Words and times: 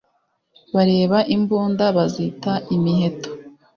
Bareba 0.73 1.19
imbunda, 1.35 1.85
bazita 1.97 2.53
imiheto, 2.75 3.29